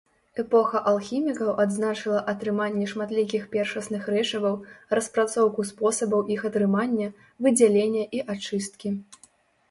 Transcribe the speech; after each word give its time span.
Эпоха 0.41 0.79
алхімікаў 0.91 1.49
адзначыла 1.63 2.21
атрыманне 2.31 2.85
шматлікіх 2.93 3.43
першасных 3.55 4.07
рэчываў, 4.13 4.55
распрацоўку 4.99 5.65
спосабаў 5.71 6.25
іх 6.37 6.47
атрымання, 6.49 7.07
выдзялення 7.47 8.03
і 8.21 8.23
ачысткі. 8.35 8.95